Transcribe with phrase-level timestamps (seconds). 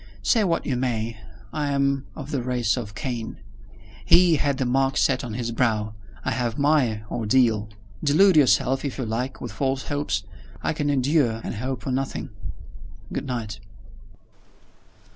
[0.23, 1.19] Say what you may,
[1.53, 3.37] I am of the race of Cain.
[4.03, 5.93] He had the mark set on his brow.
[6.25, 7.69] I have my ordeal.
[8.03, 10.23] Delude yourself, if you like, with false hopes.
[10.63, 12.31] I can endure and hope for nothing.
[13.13, 13.59] Good night."